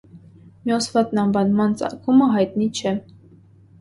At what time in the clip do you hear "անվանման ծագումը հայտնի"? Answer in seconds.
1.25-2.69